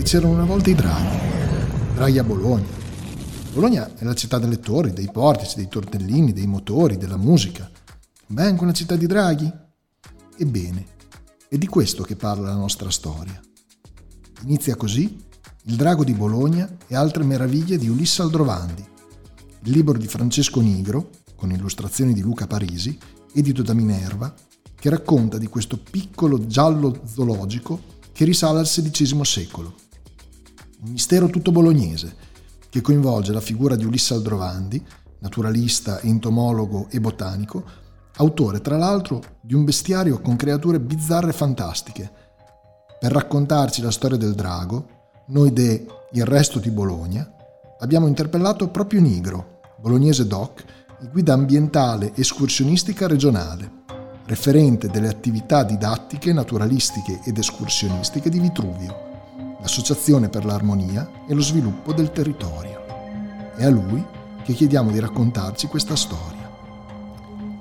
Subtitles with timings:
[0.00, 1.18] e c'erano una volta i draghi.
[1.92, 2.66] Draghi a Bologna.
[3.52, 7.70] Bologna è la città delle torri, dei portici, dei tortellini, dei motori, della musica.
[8.28, 9.52] Ma è anche una città di draghi?
[10.38, 10.86] Ebbene,
[11.50, 13.38] è di questo che parla la nostra storia.
[14.44, 15.28] Inizia così
[15.64, 18.82] Il drago di Bologna e altre meraviglie di Ulisse Aldrovandi,
[19.64, 22.98] il libro di Francesco Nigro, con illustrazioni di Luca Parisi,
[23.34, 24.34] edito da Minerva,
[24.74, 29.88] che racconta di questo piccolo giallo zoologico che risale al XVI secolo.
[30.82, 32.28] Un mistero tutto bolognese
[32.70, 34.82] che coinvolge la figura di Ulisse Aldrovandi,
[35.18, 37.64] naturalista, entomologo e botanico,
[38.16, 42.12] autore tra l'altro di un bestiario con creature bizzarre e fantastiche.
[42.98, 44.88] Per raccontarci la storia del drago,
[45.28, 47.30] noi de Il resto di Bologna
[47.78, 50.64] abbiamo interpellato proprio Nigro, bolognese doc,
[51.12, 53.78] guida ambientale escursionistica regionale
[54.30, 59.09] referente delle attività didattiche, naturalistiche ed escursionistiche di Vitruvio,
[59.60, 62.80] l'Associazione per l'armonia e lo sviluppo del territorio.
[63.56, 64.04] È a lui
[64.42, 66.48] che chiediamo di raccontarci questa storia.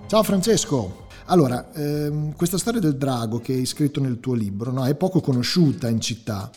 [0.07, 1.07] Ciao Francesco!
[1.27, 5.19] Allora, ehm, questa storia del drago che hai scritto nel tuo libro no, è poco
[5.21, 6.49] conosciuta in città.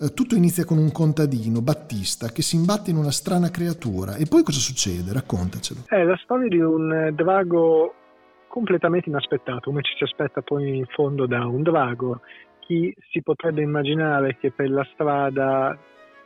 [0.00, 4.16] Eh, tutto inizia con un contadino, Battista, che si imbatte in una strana creatura.
[4.16, 5.12] E poi cosa succede?
[5.12, 5.80] Raccontacelo.
[5.86, 7.94] È la storia di un drago
[8.48, 12.20] completamente inaspettato, come ci si aspetta poi in fondo da un drago.
[12.68, 15.74] Chi si potrebbe immaginare che per la strada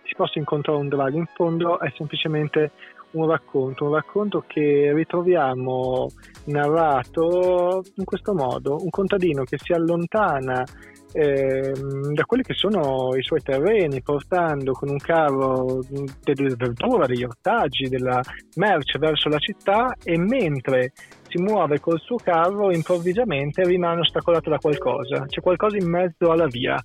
[0.03, 2.73] si possa incontrare un drago, in fondo è semplicemente
[3.13, 6.09] un racconto, un racconto che ritroviamo
[6.47, 10.65] narrato in questo modo, un contadino che si allontana
[11.13, 11.73] eh,
[12.13, 15.79] da quelli che sono i suoi terreni, portando con un carro
[16.25, 18.21] delle verdure, degli ortaggi, della
[18.57, 20.91] merce verso la città e mentre
[21.33, 26.47] si muove col suo carro improvvisamente rimane ostacolato da qualcosa, c'è qualcosa in mezzo alla
[26.47, 26.77] via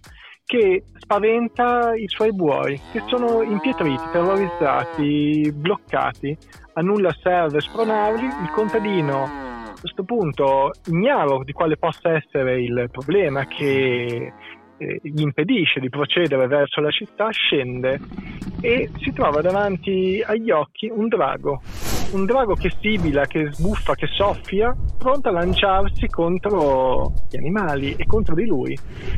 [0.46, 6.38] che spaventa i suoi buoi, che sono impietriti, terrorizzati, bloccati,
[6.74, 12.88] a nulla serve spronarli, il contadino a questo punto ignaro di quale possa essere il
[12.90, 14.32] problema che
[14.78, 18.00] eh, gli impedisce di procedere verso la città, scende
[18.62, 21.62] e si trova davanti agli occhi un drago,
[22.12, 28.06] un drago che sibila, che sbuffa, che soffia, pronto a lanciarsi contro gli animali e
[28.06, 28.78] contro di lui.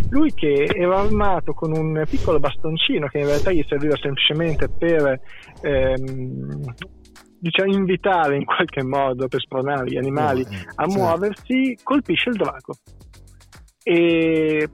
[0.09, 5.19] Lui che era armato con un piccolo bastoncino che in realtà gli serviva semplicemente per
[5.61, 6.61] ehm,
[7.39, 12.73] diciamo, invitare in qualche modo per spronare gli animali eh, a muoversi, colpisce il drago.
[13.83, 14.69] E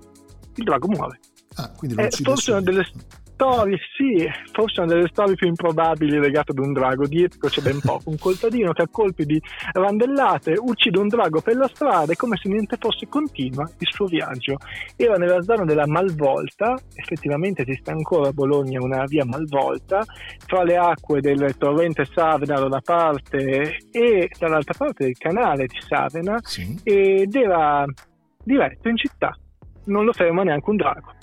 [0.56, 1.20] il drago muore.
[1.58, 2.86] Ah, eh, forse una delle
[3.36, 7.06] storie, sì, forse una delle storie più improbabili legate ad un drago.
[7.06, 8.10] Dietro c'è ben poco.
[8.10, 9.40] Un contadino che a colpi di
[9.74, 14.06] randellate uccide un drago per la strada e come se niente fosse continua il suo
[14.06, 14.58] viaggio.
[14.96, 20.04] Era nella zona della Malvolta, effettivamente esiste ancora a Bologna una via Malvolta,
[20.46, 25.80] tra le acque del torrente Savena da una parte e dall'altra parte del canale di
[25.82, 26.80] Savena sì.
[26.84, 27.86] ed era
[28.44, 29.38] diretto in città
[29.86, 31.14] non lo ferma neanche un drago.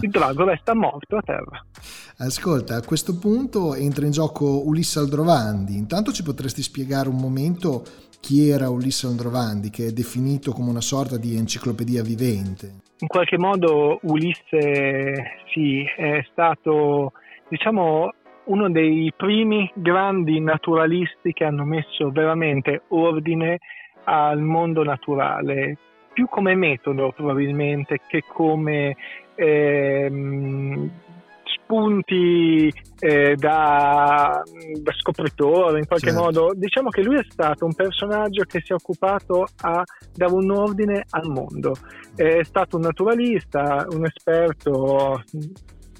[0.00, 1.64] Il drago resta morto a terra.
[2.18, 5.76] Ascolta, a questo punto entra in gioco Ulisse Aldrovandi.
[5.76, 7.84] Intanto ci potresti spiegare un momento
[8.20, 12.80] chi era Ulisse Aldrovandi, che è definito come una sorta di enciclopedia vivente.
[12.98, 17.12] In qualche modo Ulisse sì, è stato,
[17.48, 18.12] diciamo,
[18.44, 23.58] uno dei primi grandi naturalisti che hanno messo veramente ordine
[24.04, 25.78] al mondo naturale
[26.12, 28.96] più come metodo probabilmente che come
[29.34, 30.90] ehm,
[31.72, 34.42] spunti eh, da,
[34.80, 36.22] da, scopritore in qualche certo.
[36.22, 36.52] modo.
[36.54, 39.82] Diciamo che lui è stato un personaggio che si è occupato a
[40.14, 41.74] dare un ordine al mondo.
[42.14, 45.22] È stato un naturalista, un esperto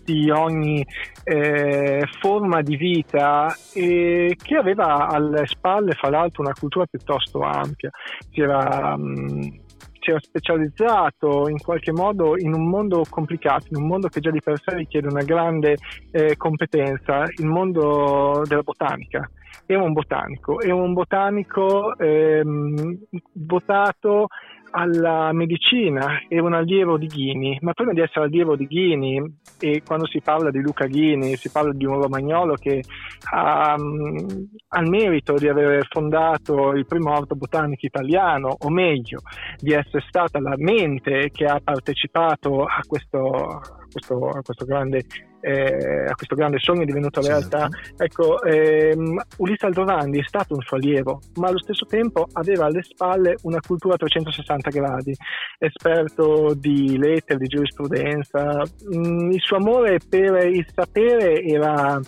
[0.05, 0.85] di ogni
[1.25, 7.91] eh, forma di vita e che aveva alle spalle, fra l'altro, una cultura piuttosto ampia.
[8.31, 9.61] Si era mh,
[10.11, 14.41] era specializzato in qualche modo in un mondo complicato, in un mondo che già di
[14.41, 15.77] per sé richiede una grande
[16.11, 19.29] eh, competenza, il mondo della botanica.
[19.67, 22.99] Era un botanico, era un botanico ehm,
[23.33, 24.27] votato
[24.73, 29.23] alla medicina, era un allievo di Ghini, ma prima di essere allievo di Ghini,
[29.61, 32.83] e quando si parla di Luca Ghini, si parla di un romagnolo che
[33.31, 39.21] ha, ha il merito di aver fondato il primo orto botanico italiano, o meglio,
[39.59, 43.61] di essere stata la mente che ha partecipato a questo, a
[43.91, 45.05] questo, a questo grande
[45.43, 47.57] eh, a questo grande sogno divenuto certo.
[47.57, 47.69] realtà.
[47.97, 52.83] Ecco, ehm, Ulisse Aldrovandi è stato un suo allievo, ma allo stesso tempo aveva alle
[52.83, 55.15] spalle una cultura a 360 gradi,
[55.59, 58.63] esperto di lettere, di giurisprudenza.
[58.95, 62.01] Mm, il suo amore per il sapere era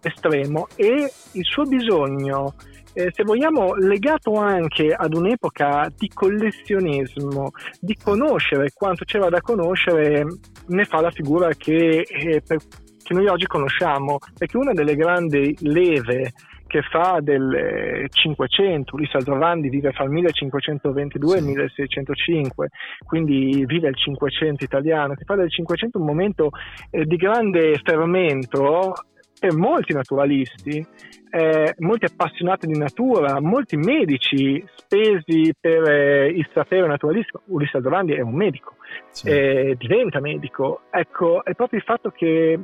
[0.00, 2.54] estremo e il suo bisogno
[2.98, 10.26] eh, se vogliamo, legato anche ad un'epoca di collezionismo, di conoscere quanto c'era da conoscere,
[10.66, 12.58] ne fa la figura che, eh, per,
[13.00, 16.32] che noi oggi conosciamo, perché una delle grandi leve
[16.66, 22.68] che fa del 500, Ulisse Aldrovandi vive fra il 1522 e il 1605,
[23.06, 26.50] quindi vive il 500 italiano, che fa del 500 un momento
[26.90, 28.92] eh, di grande fermento
[29.38, 30.86] per molti naturalisti
[31.30, 37.42] eh, molti appassionati di natura, molti medici spesi per eh, il sapere naturalistico.
[37.46, 38.76] Ulisse Aldrovandi è un medico,
[39.10, 39.28] sì.
[39.28, 40.82] eh, diventa medico.
[40.90, 42.58] Ecco, è proprio il fatto che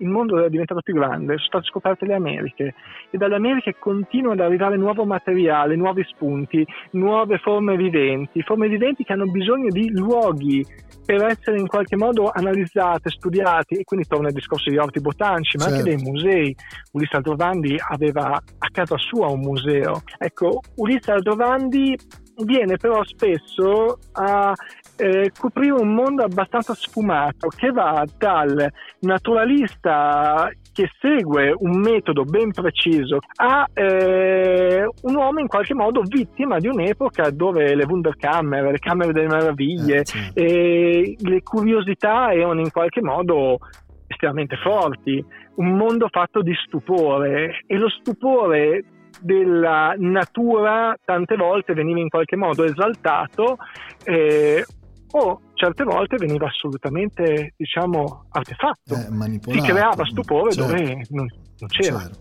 [0.00, 2.74] il mondo è diventato più grande, sono state scoperte le Americhe
[3.10, 9.04] e dalle Americhe continua ad arrivare nuovo materiale, nuovi spunti, nuove forme viventi, forme viventi
[9.04, 10.64] che hanno bisogno di luoghi
[11.04, 15.56] per essere in qualche modo analizzate, studiate e quindi torna il discorso di orti botanici,
[15.56, 15.78] ma certo.
[15.78, 16.56] anche dei musei.
[16.92, 20.02] Ulisse Aldrovandi aveva a casa sua un museo.
[20.18, 21.96] Ecco, Ulisse Aldrovandi
[22.44, 24.54] viene però spesso a
[25.00, 28.70] eh, coprire un mondo abbastanza sfumato che va dal
[29.00, 36.58] naturalista che segue un metodo ben preciso a eh, un uomo in qualche modo vittima
[36.58, 40.30] di un'epoca dove le Wunderkammer, le Camere delle Meraviglie, eh, sì.
[40.34, 43.58] e le curiosità erano in qualche modo
[44.06, 45.24] estremamente forti,
[45.56, 48.84] un mondo fatto di stupore e lo stupore
[49.20, 53.58] della natura tante volte veniva in qualche modo esaltato
[54.04, 54.64] eh,
[55.12, 60.72] o certe volte veniva assolutamente diciamo artefatto eh, si creava stupore certo.
[60.72, 61.26] dove non,
[61.58, 62.20] non c'era certo.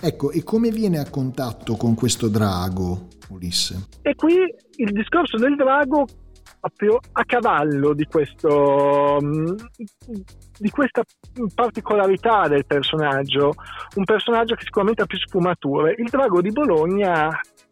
[0.00, 3.88] ecco e come viene a contatto con questo drago Ulisse?
[4.02, 4.34] e qui
[4.76, 6.06] il discorso del drago
[6.60, 9.18] proprio a cavallo di, questo,
[10.58, 11.02] di questa
[11.54, 13.54] particolarità del personaggio,
[13.94, 15.94] un personaggio che sicuramente ha più sfumature.
[15.96, 17.30] Il drago di Bologna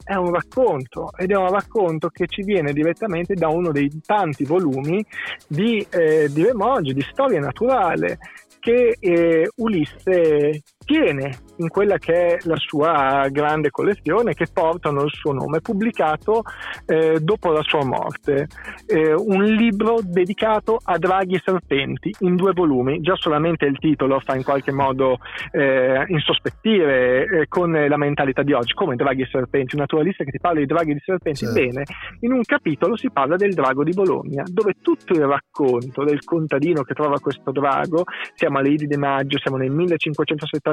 [0.08, 4.44] è un racconto ed è un racconto che ci viene direttamente da uno dei tanti
[4.44, 5.04] volumi
[5.46, 8.18] di, eh, di Remoggi, di storia naturale
[8.58, 15.10] che eh, Ulisse tiene in quella che è la sua grande collezione che portano il
[15.12, 16.44] suo nome, pubblicato
[16.86, 18.46] eh, dopo la sua morte.
[18.86, 24.18] Eh, un libro dedicato a draghi e serpenti in due volumi, già solamente il titolo
[24.20, 25.18] fa in qualche modo
[25.50, 30.30] eh, insospettire eh, con la mentalità di oggi, come draghi e serpenti, un naturalista che
[30.30, 31.44] ti parla di draghi e di serpenti.
[31.44, 31.60] Certo.
[31.60, 31.82] Bene,
[32.20, 36.82] in un capitolo si parla del drago di Bologna, dove tutto il racconto del contadino
[36.82, 38.04] che trova questo drago,
[38.34, 39.70] siamo alle Idi di Maggio, siamo nel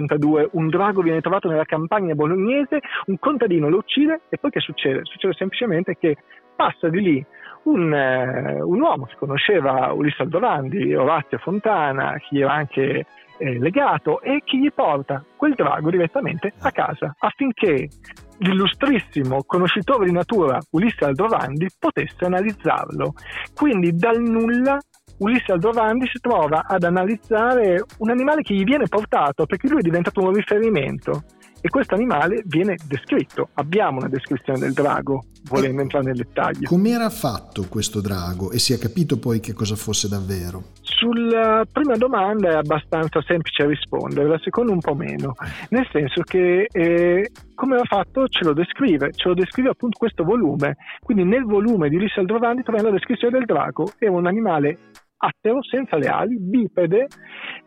[0.06, 4.60] 1572, un drago viene trovato nella campagna bolognese, un contadino lo uccide e poi che
[4.60, 5.02] succede?
[5.04, 6.18] Succede semplicemente che
[6.56, 7.26] passa di lì
[7.64, 13.06] un, eh, un uomo che conosceva Ulisse Aldorandi, Orazio Fontana, che era anche
[13.38, 17.90] eh, legato e che gli porta quel drago direttamente a casa affinché
[18.38, 23.14] l'illustrissimo conoscitore di natura Ulisse Aldrovandi potesse analizzarlo.
[23.54, 24.80] Quindi dal nulla
[25.18, 29.84] Ulisse Aldrovandi si trova ad analizzare un animale che gli viene portato perché lui è
[29.84, 31.24] diventato un riferimento
[31.66, 33.50] e questo animale viene descritto.
[33.56, 36.68] Abbiamo una descrizione del drago, volendo entrare nel dettaglio.
[36.68, 40.74] Com'era fatto questo drago e si è capito poi che cosa fosse davvero?
[40.82, 45.34] Sulla prima domanda è abbastanza semplice rispondere, la seconda un po' meno,
[45.70, 50.24] nel senso che eh, come era fatto ce lo descrive, ce lo descrive appunto questo
[50.24, 50.76] volume.
[51.02, 54.78] Quindi nel volume di Ulisse Aldrovandi troviamo la descrizione del drago, è un animale
[55.18, 57.08] attero, senza le ali, bipede,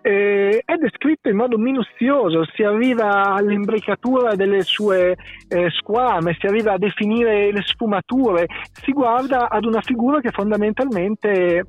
[0.02, 5.16] eh, è descritto in modo minuzioso, si arriva all'imbricatura delle sue
[5.48, 11.64] eh, squame, si arriva a definire le sfumature, si guarda ad una figura che fondamentalmente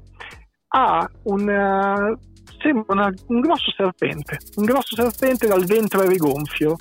[0.71, 2.17] ha una,
[2.62, 6.75] sembra una, un grosso serpente, un grosso serpente dal ventre rigonfio,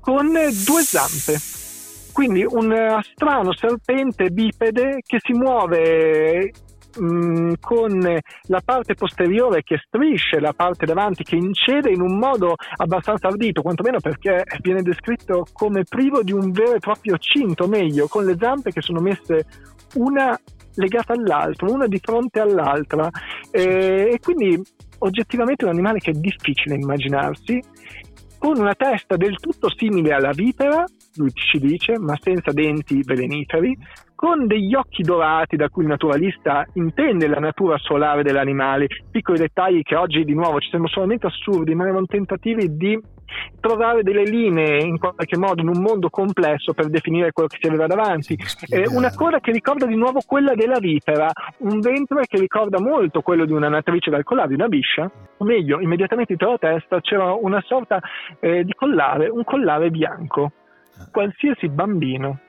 [0.00, 1.38] con due zampe.
[2.12, 6.50] Quindi un strano serpente bipede che si muove
[6.98, 12.18] mh, mm, con la parte posteriore che strisce, la parte davanti che incede in un
[12.18, 17.68] modo abbastanza ardito, quantomeno perché viene descritto come privo di un vero e proprio cinto,
[17.68, 19.46] meglio, con le zampe che sono messe
[19.94, 20.38] una
[20.74, 23.08] legata all'altro, una di fronte all'altra.
[23.50, 24.60] Eh, e quindi
[24.98, 27.60] oggettivamente un animale che è difficile immaginarsi,
[28.38, 30.84] con una testa del tutto simile alla vipera,
[31.16, 33.76] lui ci dice, ma senza denti veleniferi,
[34.18, 39.82] con degli occhi dorati da cui il naturalista intende la natura solare dell'animale, piccoli dettagli
[39.82, 43.00] che oggi di nuovo ci sembrano solamente assurdi, ma erano tentativi di
[43.60, 47.68] trovare delle linee in qualche modo in un mondo complesso per definire quello che si
[47.68, 48.36] aveva davanti.
[48.68, 53.20] Eh, una coda che ricorda di nuovo quella della vipera, un ventre che ricorda molto
[53.20, 57.00] quello di una natrice dal collare, di una biscia, o meglio, immediatamente dietro la testa
[57.00, 58.00] c'era una sorta
[58.40, 60.50] eh, di collare, un collare bianco.
[60.98, 61.08] Ah.
[61.12, 62.40] Qualsiasi bambino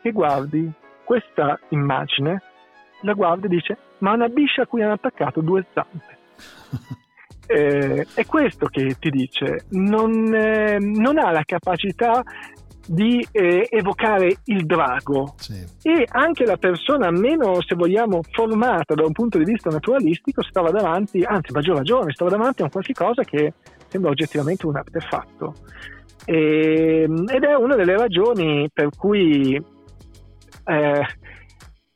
[0.00, 2.42] che guardi questa immagine
[3.00, 6.18] la guarda e dice ma una biscia a cui hanno attaccato due zampe.
[7.48, 12.22] eh, è questo che ti dice, non, eh, non ha la capacità
[12.86, 15.64] di eh, evocare il drago sì.
[15.82, 20.70] e anche la persona meno, se vogliamo, formata da un punto di vista naturalistico stava
[20.70, 23.54] davanti, anzi maggior ragione, stava davanti a un qualche cosa che
[23.88, 25.54] sembra oggettivamente un artefatto.
[26.26, 29.76] E, ehm, ed è una delle ragioni per cui
[30.64, 31.02] eh,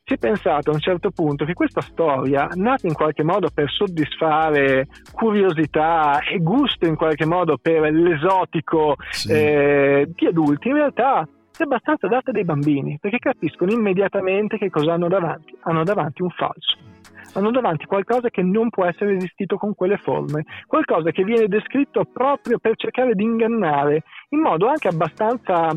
[0.05, 3.69] si è pensato a un certo punto che questa storia, nata in qualche modo per
[3.69, 9.31] soddisfare curiosità e gusto in qualche modo per l'esotico sì.
[9.31, 14.93] eh, di adulti, in realtà è abbastanza data dai bambini, perché capiscono immediatamente che cosa
[14.93, 15.55] hanno davanti.
[15.61, 16.77] Hanno davanti un falso.
[17.35, 22.05] Hanno davanti qualcosa che non può essere esistito con quelle forme, qualcosa che viene descritto
[22.11, 25.71] proprio per cercare di ingannare in modo anche abbastanza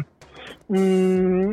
[0.77, 1.53] mm,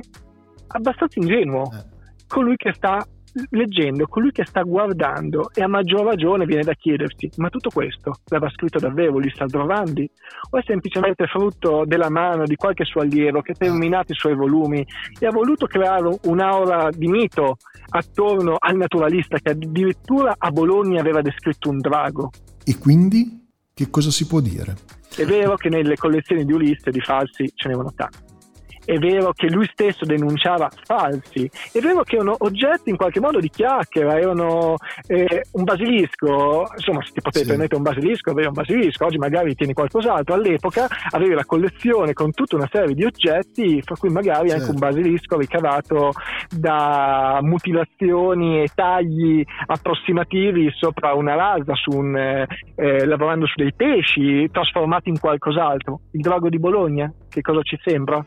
[0.74, 1.72] abbastanza ingenuo.
[1.72, 1.92] Eh.
[2.28, 3.06] Colui che sta
[3.50, 8.20] leggendo, colui che sta guardando e a maggior ragione viene da chiedersi ma tutto questo
[8.26, 10.10] l'aveva scritto davvero Lissandro Randi
[10.52, 14.36] o è semplicemente frutto della mano di qualche suo allievo che ha terminato i suoi
[14.36, 14.86] volumi
[15.20, 17.58] e ha voluto creare un'aura di mito
[17.90, 22.30] attorno al naturalista che addirittura a Bologna aveva descritto un drago
[22.64, 23.42] e quindi
[23.74, 24.76] che cosa si può dire?
[25.16, 28.23] È vero che nelle collezioni di Ulisse di falsi ce ne erano tanti
[28.86, 33.40] è vero che lui stesso denunciava falsi, è vero che erano oggetti in qualche modo
[33.40, 34.76] di chiacchiera, erano
[35.08, 37.52] eh, un basilisco, insomma se ti potevi sì.
[37.52, 42.32] permettere un basilisco, avevi un basilisco, oggi magari tieni qualcos'altro, all'epoca avevi la collezione con
[42.32, 44.56] tutta una serie di oggetti, fra cui magari sì.
[44.56, 46.12] anche un basilisco ricavato
[46.50, 53.74] da mutilazioni e tagli approssimativi sopra una lasa, su un, eh, eh, lavorando su dei
[53.74, 56.02] pesci, trasformati in qualcos'altro.
[56.12, 58.24] Il drago di Bologna, che cosa ci sembra?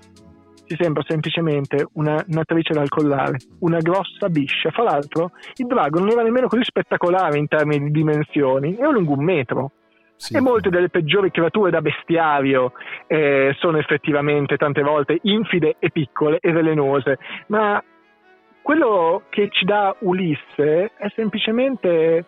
[0.66, 4.70] Ci sembra semplicemente una natrice dal collare, una grossa biscia.
[4.70, 9.12] Fra l'altro, il drago non era nemmeno così spettacolare in termini di dimensioni, era lungo
[9.12, 9.70] un metro.
[10.16, 10.34] Sì.
[10.34, 12.72] E molte delle peggiori creature da bestiario
[13.06, 17.18] eh, sono effettivamente tante volte infide e piccole e velenose,
[17.48, 17.82] ma
[18.62, 22.24] quello che ci dà Ulisse è semplicemente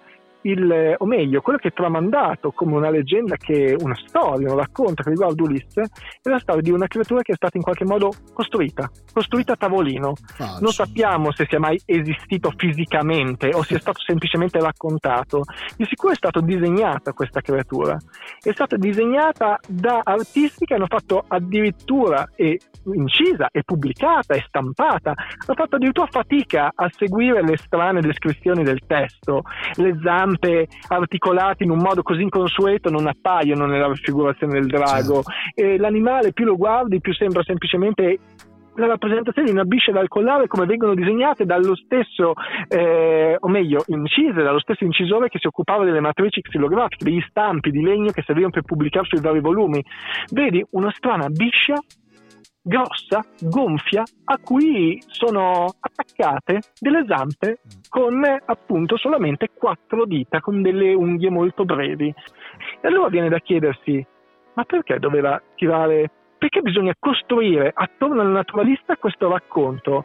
[0.50, 5.02] il, o meglio, quello che è tramandato come una leggenda, che, una storia, un racconto
[5.02, 5.82] che riguarda Ulisse,
[6.22, 9.56] è la storia di una creatura che è stata in qualche modo costruita, costruita a
[9.56, 10.14] tavolino.
[10.34, 10.60] Falso.
[10.60, 15.42] Non sappiamo se sia mai esistito fisicamente o sia stato semplicemente raccontato.
[15.76, 17.96] Di sicuro è stata disegnata questa creatura.
[18.40, 25.10] È stata disegnata da artisti che hanno fatto addirittura e incisa e pubblicata e stampata,
[25.10, 29.42] hanno fatto addirittura fatica a seguire le strane descrizioni del testo,
[29.74, 30.37] le zampe
[30.88, 35.82] articolate in un modo così inconsueto non appaiono nella raffigurazione del drago, certo.
[35.82, 38.18] l'animale più lo guardi più sembra semplicemente
[38.78, 42.32] la rappresentazione di una biscia dal collare come vengono disegnate dallo stesso,
[42.68, 47.70] eh, o meglio, incise dallo stesso incisore che si occupava delle matrici xilografiche, degli stampi
[47.70, 49.84] di legno che servivano per pubblicare sui vari volumi.
[50.30, 51.74] Vedi una strana biscia
[52.62, 60.92] grossa, gonfia, a cui sono attaccate delle zampe con appunto solamente quattro dita, con delle
[60.92, 62.12] unghie molto brevi.
[62.80, 64.04] E allora viene da chiedersi,
[64.54, 70.04] ma perché doveva tirare, perché bisogna costruire attorno al naturalista questo racconto?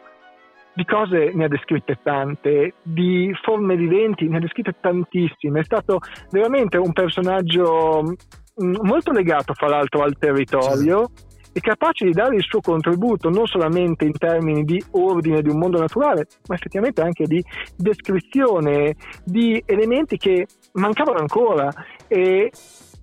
[0.76, 6.00] Di cose ne ha descritte tante, di forme viventi ne ha descritte tantissime, è stato
[6.30, 11.10] veramente un personaggio mm, molto legato fra l'altro al territorio.
[11.54, 15.58] È capace di dare il suo contributo non solamente in termini di ordine di un
[15.58, 17.40] mondo naturale, ma effettivamente anche di
[17.76, 21.70] descrizione di elementi che mancavano ancora.
[22.08, 22.50] E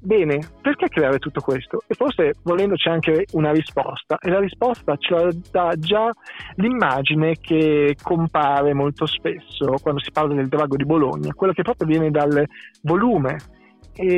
[0.04, 1.84] Bene, perché creare tutto questo?
[1.86, 6.10] E forse volendoci anche una risposta, e la risposta ce la dà già
[6.56, 11.88] l'immagine che compare molto spesso quando si parla del drago di Bologna, quella che proprio
[11.88, 12.44] viene dal
[12.82, 13.38] volume,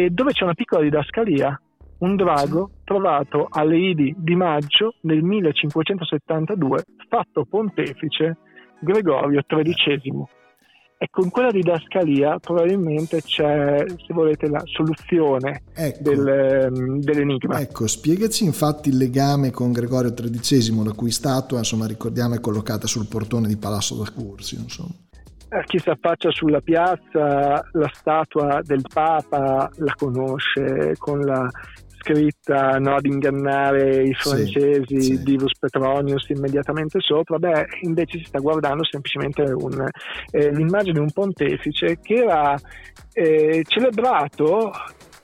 [0.08, 1.62] dove c'è una piccola didascalia
[2.00, 8.38] un drago trovato alle Idi di maggio del 1572, fatto pontefice
[8.80, 10.26] Gregorio XIII.
[11.04, 16.02] Ecco, in quella didascalia probabilmente c'è, se volete, la soluzione ecco.
[16.02, 17.60] del, ehm, dell'enigma.
[17.60, 22.88] Ecco, spiegaci infatti il legame con Gregorio XIII, la cui statua, insomma, ricordiamo, è collocata
[22.88, 24.94] sul portone di Palazzo da Curzio, insomma.
[25.50, 31.48] Eh, chi si affaccia sulla piazza, la statua del Papa la conosce con la
[32.04, 35.24] scritta no, ad ingannare i francesi, sì, sì.
[35.24, 39.88] Divus Petronius immediatamente sopra, beh, invece si sta guardando semplicemente un,
[40.32, 42.56] eh, l'immagine di un pontefice che era
[43.14, 44.72] eh, celebrato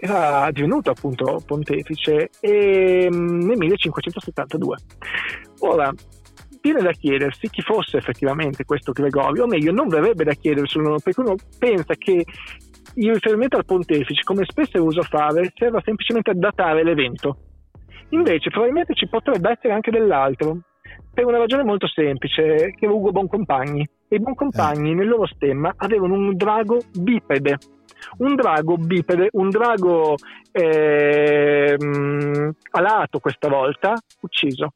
[0.02, 4.78] era divenuto appunto pontefice e, mm, nel 1572.
[5.60, 5.94] Ora,
[6.62, 11.20] viene da chiedersi chi fosse effettivamente questo Gregorio, o meglio, non verrebbe da chiedersi, perché
[11.20, 12.26] uno pensa che
[12.96, 17.38] il riferimento al pontefice, come spesso è uso fare, serve semplicemente a datare l'evento.
[18.10, 20.60] Invece, probabilmente ci potrebbe essere anche dell'altro,
[21.14, 23.88] per una ragione molto semplice, che Ugo Boncompagni.
[24.08, 24.96] E i Boncompagni eh.
[24.96, 27.58] nel loro stemma avevano un drago bipede.
[28.18, 30.16] Un drago bipede, un drago
[30.52, 31.76] eh,
[32.72, 34.74] alato questa volta, ucciso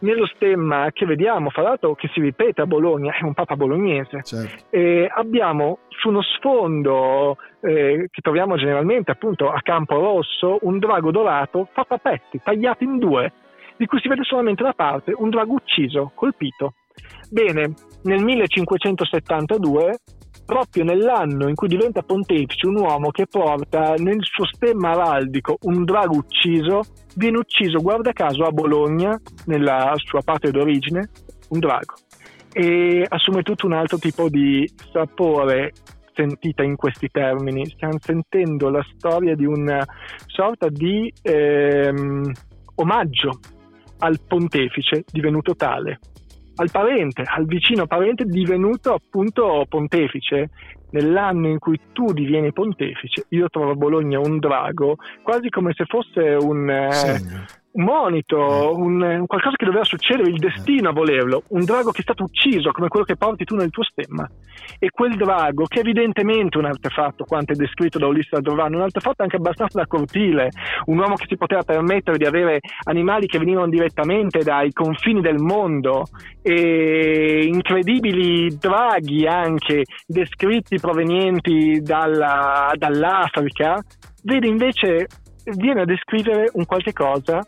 [0.00, 4.22] nello stemma che vediamo, fra l'altro che si ripete a Bologna, è un papa bolognese,
[4.22, 4.64] certo.
[4.70, 11.10] e abbiamo su uno sfondo eh, che troviamo generalmente appunto a Campo Rosso un drago
[11.10, 13.32] dorato fatto a pezzi, tagliato in due,
[13.76, 16.74] di cui si vede solamente la parte, un drago ucciso, colpito.
[17.30, 19.98] Bene, nel 1572
[20.52, 25.82] proprio nell'anno in cui diventa pontefice un uomo che porta nel suo stemma araldico un
[25.82, 26.82] drago ucciso,
[27.16, 31.08] viene ucciso, guarda caso, a Bologna, nella sua patria d'origine,
[31.48, 31.94] un drago.
[32.52, 35.72] E assume tutto un altro tipo di sapore
[36.12, 37.64] sentita in questi termini.
[37.64, 39.82] Stiamo sentendo la storia di una
[40.26, 42.30] sorta di ehm,
[42.74, 43.40] omaggio
[44.00, 45.98] al pontefice divenuto tale
[46.56, 50.50] al parente, al vicino parente divenuto appunto pontefice.
[50.92, 55.86] Nell'anno in cui tu divieni pontefice, io trovo a Bologna un drago, quasi come se
[55.86, 57.18] fosse un, eh,
[57.72, 62.02] un monito, un, qualcosa che doveva succedere, il destino a volerlo, un drago che è
[62.02, 64.28] stato ucciso come quello che porti tu nel tuo stemma.
[64.78, 68.82] E quel drago, che evidentemente è un artefatto, quanto è descritto da Ulisse Aldrovano, un
[68.82, 70.50] artefatto anche abbastanza da cortile,
[70.86, 75.38] un uomo che si poteva permettere di avere animali che venivano direttamente dai confini del
[75.38, 76.04] mondo.
[76.42, 83.80] E incredibili draghi anche descritti provenienti dalla, dall'Africa,
[84.24, 85.06] vede invece
[85.44, 87.40] viene a descrivere un qualche cosa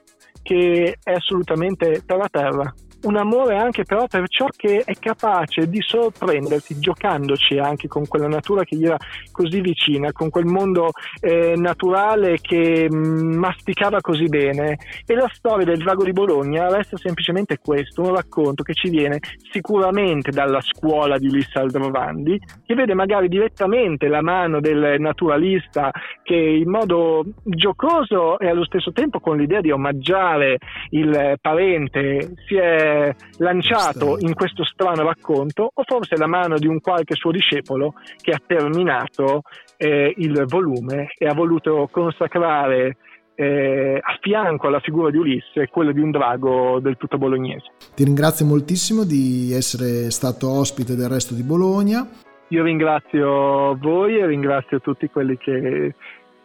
[0.44, 2.72] che è assolutamente terra terra
[3.04, 8.28] un amore anche però per ciò che è capace di sorprenderti giocandoci anche con quella
[8.28, 8.96] natura che gli era
[9.30, 10.90] così vicina, con quel mondo
[11.20, 14.78] eh, naturale che mh, mm, masticava così bene.
[15.06, 19.18] E la storia del drago di Bologna resta semplicemente questo, un racconto che ci viene
[19.50, 25.90] sicuramente dalla scuola di Lissa Aldrovandi, che vede magari direttamente la mano del naturalista
[26.22, 30.58] che in modo giocoso e allo stesso tempo con l'idea di omaggiare
[30.90, 32.93] il parente si è
[33.38, 38.32] lanciato in questo strano racconto o forse la mano di un qualche suo discepolo che
[38.32, 39.42] ha terminato
[39.76, 42.96] eh, il volume e ha voluto consacrare
[43.36, 47.72] eh, a fianco alla figura di Ulisse quella di un drago del tutto bolognese.
[47.94, 52.06] Ti ringrazio moltissimo di essere stato ospite del resto di Bologna.
[52.48, 55.94] Io ringrazio voi e ringrazio tutti quelli che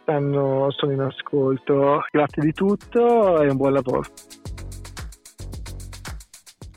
[0.02, 2.02] stanno, sono in ascolto.
[2.10, 4.02] Grazie di tutto e un buon lavoro.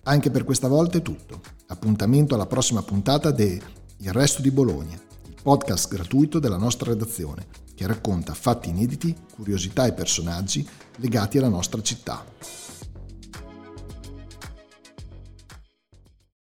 [0.06, 1.39] Anche per questa volta è tutto.
[1.68, 3.62] Appuntamento alla prossima puntata de
[4.00, 9.86] Il Resto di Bologna, il podcast gratuito della nostra redazione, che racconta fatti inediti, curiosità
[9.86, 12.22] e personaggi legati alla nostra città.